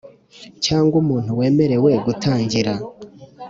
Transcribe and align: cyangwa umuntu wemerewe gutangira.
cyangwa 0.65 0.95
umuntu 1.03 1.31
wemerewe 1.39 1.91
gutangira. 2.05 2.73